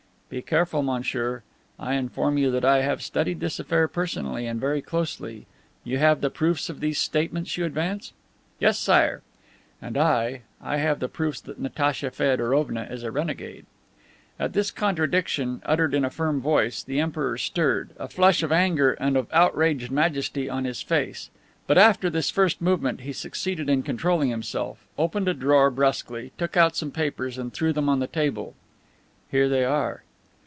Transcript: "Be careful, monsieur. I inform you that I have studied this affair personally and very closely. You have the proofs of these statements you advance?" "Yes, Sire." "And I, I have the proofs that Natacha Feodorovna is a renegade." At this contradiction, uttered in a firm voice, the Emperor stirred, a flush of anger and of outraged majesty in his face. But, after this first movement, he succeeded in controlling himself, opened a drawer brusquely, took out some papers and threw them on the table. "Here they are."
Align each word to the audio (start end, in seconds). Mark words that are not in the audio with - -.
"Be 0.31 0.41
careful, 0.41 0.81
monsieur. 0.81 1.43
I 1.77 1.95
inform 1.95 2.37
you 2.37 2.51
that 2.51 2.63
I 2.63 2.83
have 2.83 3.01
studied 3.01 3.41
this 3.41 3.59
affair 3.59 3.89
personally 3.89 4.47
and 4.47 4.61
very 4.61 4.81
closely. 4.81 5.45
You 5.83 5.97
have 5.97 6.21
the 6.21 6.29
proofs 6.29 6.69
of 6.69 6.79
these 6.79 6.99
statements 6.99 7.57
you 7.57 7.65
advance?" 7.65 8.13
"Yes, 8.57 8.79
Sire." 8.79 9.23
"And 9.81 9.97
I, 9.97 10.43
I 10.61 10.77
have 10.77 10.99
the 11.01 11.09
proofs 11.09 11.41
that 11.41 11.59
Natacha 11.59 12.11
Feodorovna 12.11 12.83
is 12.89 13.03
a 13.03 13.11
renegade." 13.11 13.65
At 14.39 14.53
this 14.53 14.71
contradiction, 14.71 15.61
uttered 15.65 15.93
in 15.93 16.05
a 16.05 16.09
firm 16.09 16.39
voice, 16.39 16.81
the 16.81 17.01
Emperor 17.01 17.37
stirred, 17.37 17.89
a 17.99 18.07
flush 18.07 18.41
of 18.41 18.53
anger 18.53 18.93
and 19.01 19.17
of 19.17 19.27
outraged 19.33 19.91
majesty 19.91 20.47
in 20.47 20.63
his 20.63 20.81
face. 20.81 21.29
But, 21.67 21.77
after 21.77 22.09
this 22.09 22.29
first 22.29 22.61
movement, 22.61 23.01
he 23.01 23.11
succeeded 23.11 23.69
in 23.69 23.83
controlling 23.83 24.29
himself, 24.29 24.87
opened 24.97 25.27
a 25.27 25.33
drawer 25.33 25.69
brusquely, 25.69 26.31
took 26.37 26.55
out 26.55 26.77
some 26.77 26.91
papers 26.91 27.37
and 27.37 27.51
threw 27.53 27.73
them 27.73 27.89
on 27.89 27.99
the 27.99 28.07
table. 28.07 28.55
"Here 29.29 29.49
they 29.49 29.65
are." 29.65 30.03